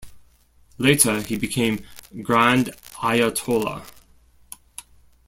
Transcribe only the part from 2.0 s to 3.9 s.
Grand Ayatollah.